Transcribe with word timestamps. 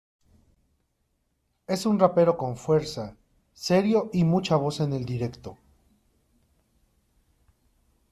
Es 1.67 1.85
un 1.85 1.99
rapero 1.99 2.35
con 2.35 2.57
fuerza, 2.57 3.15
serio 3.53 4.09
y 4.11 4.23
mucha 4.23 4.55
voz 4.55 4.79
en 4.79 4.93
el 4.93 5.05
directo. 5.05 5.59